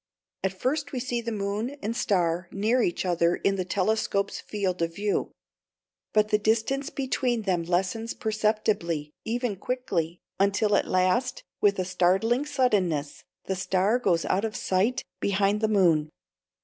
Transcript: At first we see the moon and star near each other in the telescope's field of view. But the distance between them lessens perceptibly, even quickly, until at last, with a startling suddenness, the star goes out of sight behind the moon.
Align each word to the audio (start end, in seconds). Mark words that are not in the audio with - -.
At 0.43 0.59
first 0.59 0.93
we 0.93 0.99
see 0.99 1.21
the 1.21 1.31
moon 1.31 1.77
and 1.83 1.95
star 1.95 2.47
near 2.51 2.81
each 2.81 3.05
other 3.05 3.35
in 3.35 3.55
the 3.55 3.63
telescope's 3.63 4.39
field 4.41 4.81
of 4.81 4.95
view. 4.95 5.31
But 6.11 6.29
the 6.29 6.39
distance 6.39 6.89
between 6.89 7.43
them 7.43 7.61
lessens 7.61 8.15
perceptibly, 8.15 9.11
even 9.25 9.57
quickly, 9.57 10.17
until 10.39 10.75
at 10.75 10.87
last, 10.87 11.43
with 11.61 11.77
a 11.77 11.85
startling 11.85 12.47
suddenness, 12.47 13.23
the 13.45 13.55
star 13.55 13.99
goes 13.99 14.25
out 14.25 14.43
of 14.43 14.55
sight 14.55 15.03
behind 15.19 15.61
the 15.61 15.67
moon. 15.67 16.09